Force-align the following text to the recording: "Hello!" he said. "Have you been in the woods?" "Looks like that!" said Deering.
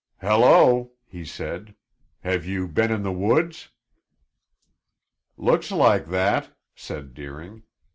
"Hello!" 0.19 0.93
he 1.05 1.23
said. 1.23 1.75
"Have 2.21 2.43
you 2.43 2.67
been 2.67 2.89
in 2.89 3.03
the 3.03 3.11
woods?" 3.11 3.69
"Looks 5.37 5.71
like 5.71 6.07
that!" 6.07 6.57
said 6.75 7.13
Deering. 7.13 7.61